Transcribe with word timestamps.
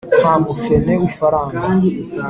Nta 0.19 0.33
mufene 0.43 0.93
w’ifaranga 1.01 1.57